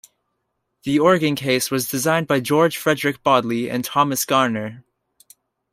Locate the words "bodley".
3.21-3.69